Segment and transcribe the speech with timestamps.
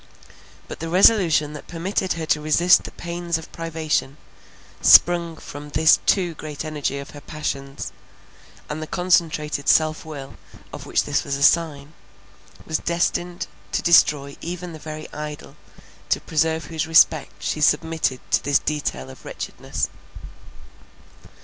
[0.67, 4.17] But the resolution that permitted her to resist the pains of privation,
[4.81, 7.91] sprung from the too great energy of her passions;
[8.67, 10.37] and the concentrated self will
[10.73, 11.93] of which this was a sign,
[12.65, 15.55] was destined to destroy even the very idol,
[16.09, 19.87] to preserve whose respect she submitted to this detail of wretchedness.